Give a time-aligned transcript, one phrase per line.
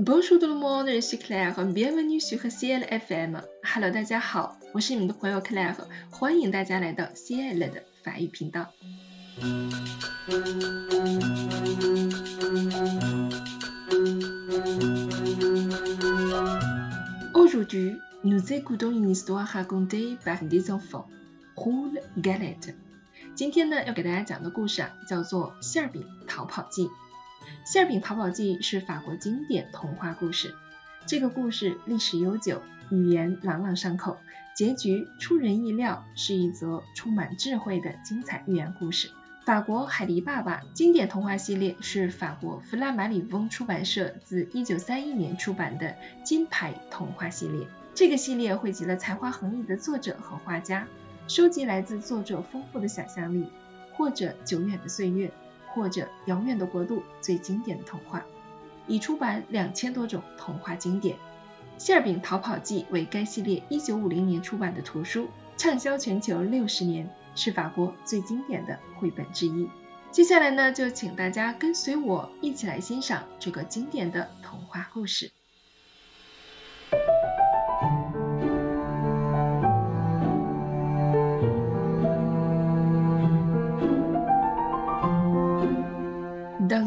[0.00, 1.56] Bonjour tout le monde, je suis Claire.
[1.66, 3.42] Bienvenue sur CL FM.
[3.64, 5.74] Hello，大家好，我是你们的朋友 Claire，
[6.08, 8.68] 欢迎大家来到 CL 的法语频道。
[17.34, 21.06] Aujourd'hui, nous écoutons une histoire racontée par des enfants.
[21.56, 22.76] Roule galette.
[23.34, 26.86] 今天呢，要给大家讲的故事啊，叫做《馅饼逃跑记》。
[27.64, 30.54] 《馅饼逃跑记》是法国经典童话故事。
[31.06, 34.18] 这个故事历史悠久，语言朗朗上口，
[34.54, 39.10] 结局出人意料，是一则充满智慧的精彩寓言故事。
[39.44, 47.66] 法国海狸爸爸经典童话系列是法国弗拉马里翁出版社自1931年出版的金牌童话系列。
[47.94, 50.86] 这个系列汇集了才华横溢的作者和画家，
[51.28, 53.48] 收集来自作者丰富的想象力，
[53.94, 55.32] 或者久远的岁月，
[55.72, 58.24] 或者遥远的国度最经典的童话，
[58.86, 61.16] 已出版两千多种童话经典。
[61.78, 67.08] 《馅饼逃跑记》为该系列一九五零年出版的图书，畅销全球六十年。
[67.34, 69.68] 是法国最经典的绘本之一。
[70.10, 75.30] 接下来呢，就请大家跟随我一起来欣赏这个经典的童话故事。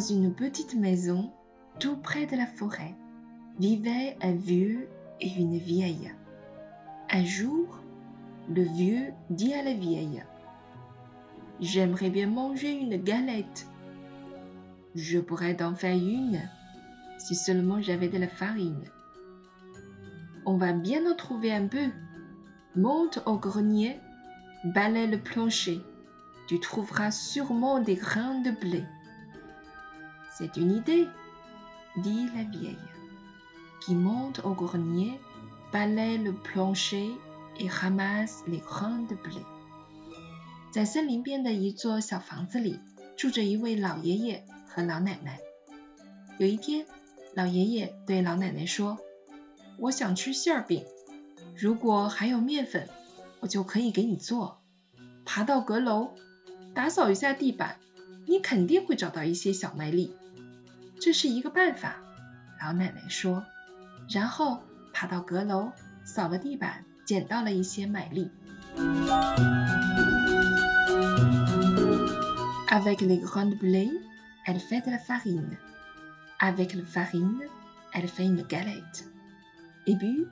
[0.10, 1.32] Une petite maison,
[1.80, 2.96] tout près de la forêt,
[3.60, 4.88] vivait un vieux
[5.20, 6.12] et une vieille.
[7.12, 7.78] Un jour,
[8.50, 10.24] le vieux dit à la vieille
[11.60, 13.68] J'aimerais bien manger une galette.
[14.96, 16.42] Je pourrais t'en faire une
[17.20, 18.86] si seulement j'avais de la farine.
[20.48, 21.90] On va bien en trouver un peu.
[22.76, 24.00] Monte au grenier,
[24.64, 25.80] balaie le plancher.
[26.48, 28.84] Tu trouveras sûrement des grains de blé.
[30.38, 31.08] C'est une idée,
[31.98, 32.78] dit la vieille,
[33.82, 35.20] qui monte au grenier,
[35.72, 37.12] balaie le plancher
[37.59, 39.44] et ramasse les grains de blé.
[40.72, 42.80] 在森林边的一座小房子里，
[43.18, 45.40] 住着一位老爷爷和老奶奶。
[46.38, 46.86] 有一天，
[47.34, 48.98] 老爷爷对老奶奶说
[49.78, 50.86] ：“我想吃馅饼，
[51.58, 52.88] 如果还有面粉，
[53.42, 54.62] 我就可以给你做。
[55.25, 56.12] 爬到阁楼，
[56.74, 57.78] 打扫一下地板，
[58.27, 60.15] 你肯定会找到一些小麦粒。
[61.00, 61.97] 这是一个办法。”
[62.61, 63.44] 老奶奶说，
[64.09, 64.62] 然后
[64.93, 65.72] 爬到阁楼，
[66.05, 68.31] 扫了地板，捡到了一些麦粒。
[72.69, 73.91] Avec les grains de blé,
[74.47, 75.56] elle fait de la farine.
[76.39, 77.41] Avec la farine,
[77.93, 79.05] elle fait une galette.
[79.87, 80.27] Et puis,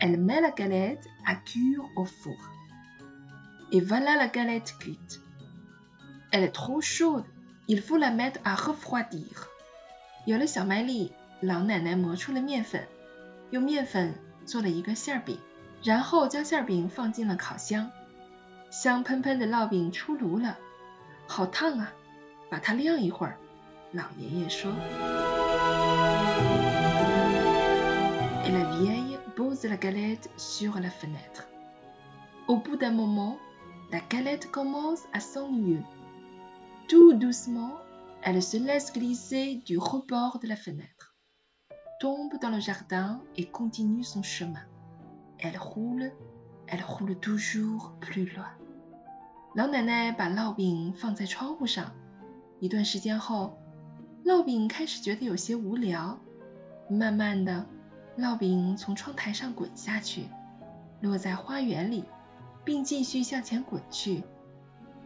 [0.00, 2.36] elle met la galette à cuire au four.
[3.72, 5.20] Et voilà la galette cuite.
[6.30, 7.24] Elle est trop chaude,
[7.73, 9.47] il faut la mettre à refroidir.
[10.25, 12.87] 有了小麦粒，老奶奶磨出了面粉，
[13.49, 14.13] 用面粉
[14.45, 15.39] 做了一个馅饼，
[15.81, 17.89] 然后将馅饼放进了烤箱。
[18.69, 20.59] 香喷喷的烙饼出炉了。
[21.27, 21.91] 好烫啊！
[22.47, 23.37] 把它晾一会儿。
[23.91, 24.71] 老爷爷说。
[28.45, 31.47] Et la vieille pose la galette sur la fenêtre.
[32.45, 33.37] Au bout d'un moment,
[33.91, 35.81] la galette commence à s'ennuyer.
[36.93, 37.79] Tout doucement,
[38.21, 41.15] elle se laisse glisser du rebord de la fenêtre,
[41.99, 44.61] tombe dans le jardin et continue son chemin.
[45.39, 46.11] Elle roule,
[46.67, 48.45] elle roule toujours plus loin.
[49.55, 51.95] 老奶奶把烙饼放在窗户上，
[52.59, 53.57] 一段时间后，
[54.23, 56.19] 烙饼开始觉得有些无聊。
[56.91, 57.65] 慢慢的，
[58.19, 60.27] 烙饼从窗台上滚下去，
[61.01, 62.03] 落在花园里，
[62.63, 64.23] 并继续向前滚去。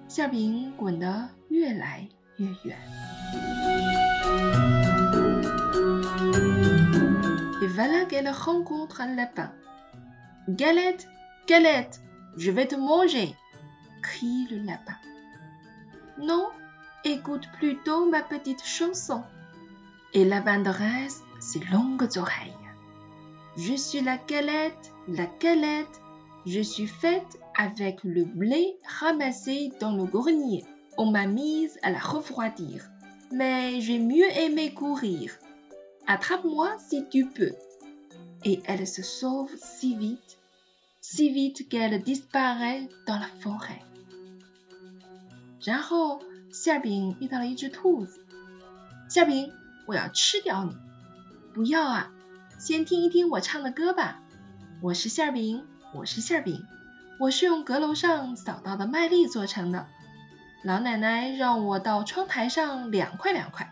[0.09, 2.76] 馅饼滚得越来越远。
[7.62, 9.52] Et voilà qu'elle rencontre un lapin.
[10.48, 11.08] Galette,
[11.46, 12.00] galette,
[12.36, 13.34] je vais te manger.
[14.02, 14.96] crie le lapin.
[16.18, 16.48] Non,
[17.04, 19.22] écoute plutôt ma petite chanson.
[20.12, 22.52] Et la bande dresse ses longues oreilles.
[23.56, 26.00] Je suis la galette, la galette,
[26.46, 30.64] je suis faite avec le blé ramassé dans le grenier.
[30.97, 32.89] On m'a mise à la refroidir,
[33.31, 35.31] mais j'ai mieux aimé courir.
[36.07, 37.53] Attrape-moi si tu peux.
[38.43, 40.37] Et elle se sauve si vite,
[41.01, 43.81] si vite qu'elle disparaît dans la forêt.
[45.63, 46.21] 然后
[46.51, 48.25] 馅饼遇到了一只兔子。
[49.09, 49.51] 馅饼，
[49.85, 50.75] 我要吃掉你！
[51.53, 52.11] 不要啊，
[52.57, 54.21] 先听一听我唱的歌吧。
[54.81, 55.63] 我是馅饼，
[55.93, 56.65] 我是馅饼，
[57.19, 59.87] 我是用阁楼上扫到的麦粒做成的。
[60.63, 63.71] 老奶奶让我到窗台上凉快凉快，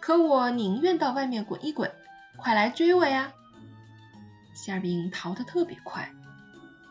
[0.00, 1.92] 可我宁愿到外面滚一滚，
[2.36, 3.32] 快来追我呀！
[4.54, 6.10] 馅饼逃得特别快，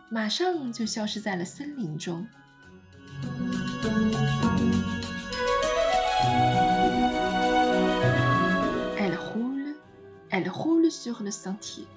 [0.10, 2.28] 马上就消失在了森林中。
[8.98, 9.76] Elle roule,
[10.30, 11.88] elle roule sur le sentier,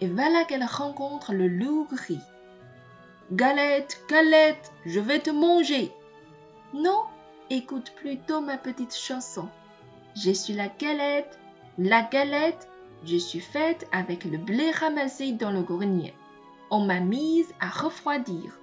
[0.00, 2.20] et voilà qu'elle rencontre le loup gris.
[3.30, 5.92] Galette, galette, je vais te manger.
[6.73, 7.03] Non,
[7.49, 9.47] écoute plutôt ma petite chanson.
[10.15, 11.39] Je suis la galette,
[11.77, 12.69] la galette,
[13.05, 16.13] je suis faite avec le blé ramassé dans le grenier.
[16.69, 18.59] On m'a mise à refroidir,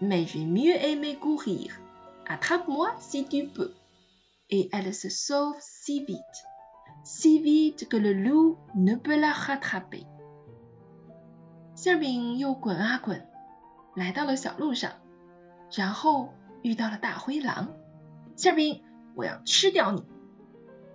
[0.00, 1.78] mais j'ai mieux aimé courir.
[2.28, 3.72] Attrape-moi si tu peux.
[4.50, 6.18] Et elle se sauve si vite,
[7.04, 10.06] si vite que le loup ne peut la rattraper.
[11.74, 13.24] 馅饼又滚啊滚，
[13.94, 14.90] 来到了小路上，
[15.72, 16.32] 然后
[16.63, 17.73] 遇到了大灰狼。
[18.35, 18.81] 馅饼，
[19.13, 20.03] 我要吃掉你！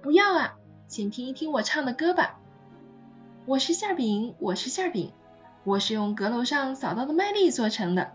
[0.03, 0.55] 不要啊，
[0.89, 2.41] 先听一听我唱的歌吧。
[3.47, 5.13] 我是馅饼，我是馅饼，
[5.65, 8.13] 我是用阁楼上扫到的麦粒做成的。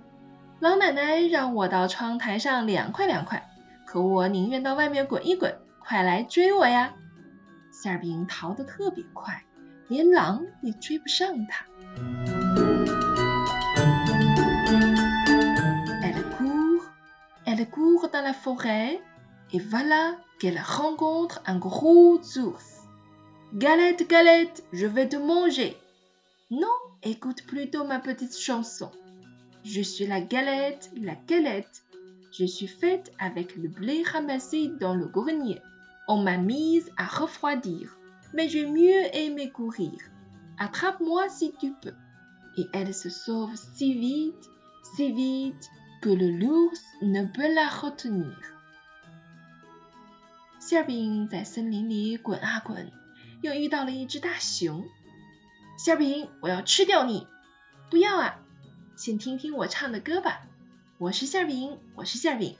[0.59, 3.50] 老奶奶让我到窗台上凉快凉快，
[3.85, 5.57] 可我宁愿到外面滚一滚。
[5.79, 6.94] 快来追我呀！
[7.71, 9.44] 馅饼逃得特别快，
[9.88, 11.65] 连狼也追不上它。
[17.53, 19.00] Elle court dans la forêt,
[19.51, 22.81] et voilà qu'elle rencontre un gros ours.
[23.53, 25.77] Galette, galette, je vais te manger.
[26.50, 28.89] Non, écoute plutôt ma petite chanson.
[29.63, 31.83] Je suis la galette, la galette.
[32.31, 35.61] Je suis faite avec le blé ramassé dans le grenier.
[36.07, 37.95] On m'a mise à refroidir,
[38.33, 40.00] mais j'ai mieux aimé courir.
[40.57, 41.94] Attrape-moi si tu peux.
[42.57, 44.50] Et elle se sauve si vite,
[44.95, 45.69] si vite
[46.03, 48.35] que le l'ours ne peut la retenir.
[50.59, 52.91] 馅饼在森林里滚啊滚，
[53.39, 54.83] 又遇到了一只大熊。
[55.77, 57.25] 馅饼，我要吃掉你！
[57.89, 58.35] 不要啊，
[58.97, 60.41] 先听听我唱的歌吧。
[60.97, 62.57] 我是馅饼，我是馅饼，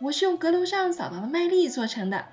[0.00, 2.24] 我是用阁楼上扫到的麦粒做成的。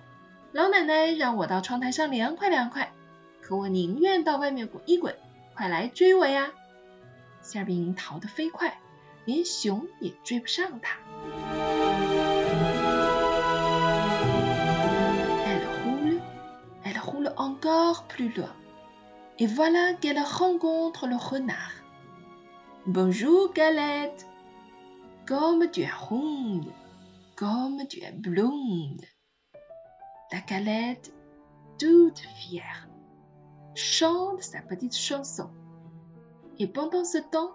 [0.54, 2.94] 老奶奶让我到窗台上凉快凉快，
[3.42, 5.14] 可我宁愿到外面滚一滚。
[5.56, 6.54] 快来追我呀！
[7.42, 8.80] 馅饼逃得飞快，
[9.25, 10.99] 连熊也追不上它。
[15.47, 16.21] Elle roule,
[16.85, 18.55] elle roule encore plus loin,
[19.39, 21.73] et voilà qu'elle rencontre le renard.
[22.87, 24.27] Bonjour Galette,
[25.27, 26.73] comme tu es ronde,
[27.37, 29.05] comme tu es blonde.
[30.33, 31.13] La galette,
[31.79, 32.89] toute fière,
[33.75, 35.51] chante sa petite chanson.
[36.59, 37.53] Et pendant ce temps,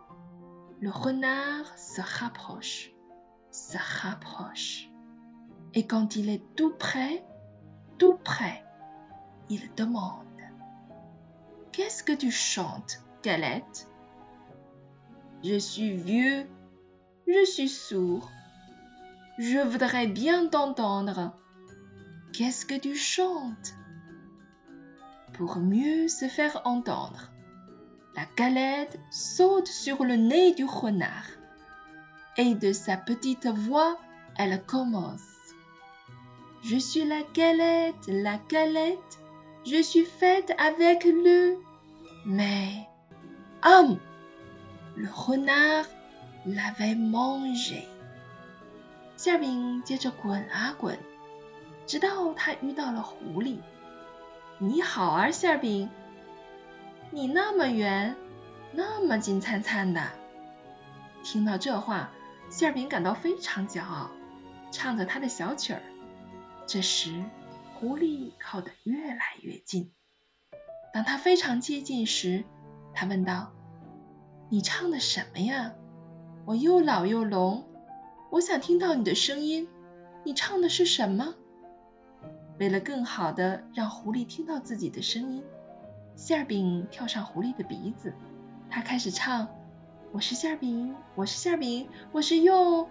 [0.81, 2.93] le renard se rapproche,
[3.51, 4.91] se rapproche.
[5.75, 7.25] Et quand il est tout près,
[7.99, 8.65] tout près,
[9.51, 10.25] il demande
[11.73, 13.89] Qu'est-ce que tu chantes, Galette?
[15.45, 16.47] Je suis vieux,
[17.27, 18.31] je suis sourd.
[19.39, 21.33] Je voudrais bien t'entendre.
[22.33, 23.75] Qu'est-ce que tu chantes?
[25.35, 27.31] Pour mieux se faire entendre,
[28.16, 31.28] la galette saute sur le nez du renard
[32.38, 33.98] et de sa petite voix,
[34.38, 35.22] elle commence.
[36.64, 39.20] Je suis la galette, la galette,
[39.66, 41.58] je suis faite avec le...
[42.26, 42.88] Mais...
[43.66, 43.98] Homme
[44.96, 45.86] Le renard
[46.46, 47.88] l'avait mangé.
[49.16, 50.98] 馅饼接着滚啊滚，
[51.88, 53.58] 直到他遇到了狐狸。
[54.60, 55.90] 你好啊，馅饼，
[57.11, 58.15] 你那么圆，
[58.73, 60.03] 那么金灿灿的。
[61.25, 62.11] 听到这话，
[62.51, 64.11] 馅饼感到非常骄傲，
[64.71, 65.81] 唱着他的小曲儿。
[66.67, 67.25] 这时，
[67.75, 69.91] 狐狸靠得越来越近。
[70.93, 72.45] 当他非常接近时，
[72.93, 73.53] 他问道
[74.51, 75.73] ：“你唱的什么呀？
[76.45, 77.67] 我又老又聋，
[78.31, 79.67] 我想听到你的声音。
[80.25, 81.35] 你唱的是什么？”
[82.61, 85.43] 为了更好的让狐狸听到自己的声音，
[86.19, 88.13] 馅饼跳上狐狸的鼻子，
[88.69, 89.47] 他开始唱
[90.11, 92.91] ：“我是馅饼，我是馅饼，我是用。”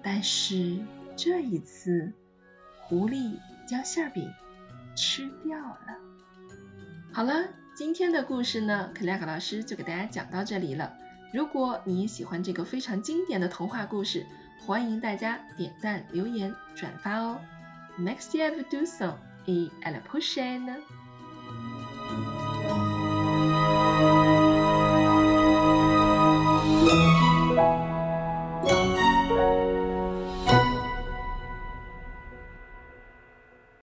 [0.00, 0.78] 但是
[1.16, 2.12] 这一次，
[2.82, 4.32] 狐狸将馅饼
[4.94, 5.98] 吃掉了。
[7.12, 10.96] 好了，今天的故事呢，克莱克老师就给大家讲到这里了。
[11.32, 14.24] 如果你喜欢这个非常经典的童话故事，
[14.64, 17.40] 欢迎大家点赞、留言、转发哦。
[17.98, 19.02] Merci à vous tous
[19.48, 20.76] et à la prochaine